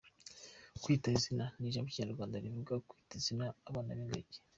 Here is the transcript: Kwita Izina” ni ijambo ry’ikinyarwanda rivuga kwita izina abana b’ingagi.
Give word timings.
Kwita 0.83 1.07
Izina” 1.17 1.45
ni 1.57 1.65
ijambo 1.69 1.87
ry’ikinyarwanda 1.87 2.43
rivuga 2.43 2.73
kwita 2.87 3.13
izina 3.19 3.45
abana 3.69 3.89
b’ingagi. 3.97 4.39